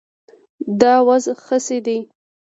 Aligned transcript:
دا 0.79 0.93
وز 1.07 1.25
خسي 1.45 1.77
دی 1.85 1.97